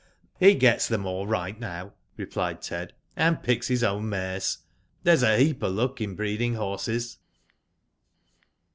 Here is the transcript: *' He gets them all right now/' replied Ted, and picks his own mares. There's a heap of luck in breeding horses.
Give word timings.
*' 0.23 0.39
He 0.49 0.55
gets 0.55 0.87
them 0.87 1.05
all 1.05 1.27
right 1.27 1.59
now/' 1.59 1.91
replied 2.17 2.63
Ted, 2.63 2.93
and 3.15 3.43
picks 3.43 3.67
his 3.67 3.83
own 3.83 4.09
mares. 4.09 4.57
There's 5.03 5.21
a 5.21 5.37
heap 5.37 5.61
of 5.61 5.73
luck 5.75 6.01
in 6.01 6.15
breeding 6.15 6.55
horses. 6.55 7.19